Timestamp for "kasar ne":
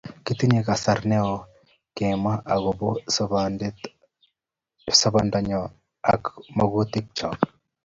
0.67-1.17